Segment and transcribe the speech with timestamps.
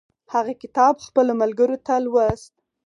[0.33, 2.53] هغه کتاب خپلو ملګرو ته لوست.